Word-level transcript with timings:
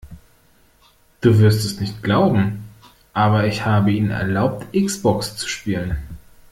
Du 1.21 1.37
wirst 1.37 1.63
es 1.63 1.79
nicht 1.79 2.01
glauben, 2.01 2.67
aber 3.13 3.45
ich 3.45 3.67
habe 3.67 3.91
ihm 3.91 4.09
erlaubt 4.09 4.65
X-Box 4.71 5.35
zu 5.37 5.47
spielen. 5.47 5.99